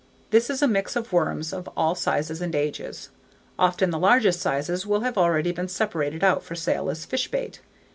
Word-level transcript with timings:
This 0.31 0.49
is 0.49 0.63
a 0.63 0.67
mix 0.67 0.95
of 0.95 1.13
worms 1.13 1.53
of 1.53 1.69
all 1.77 1.93
sizes 1.93 2.41
and 2.41 2.55
ages. 2.55 3.09
Often 3.59 3.91
the 3.91 3.99
largest 3.99 4.41
sizes 4.41 4.83
will 4.83 5.01
have 5.01 5.15
already 5.15 5.51
been 5.51 5.67
separated 5.67 6.23
out 6.23 6.41
for 6.41 6.55
sale 6.55 6.89
as 6.89 7.05
fish 7.05 7.29
bait. 7.29 7.61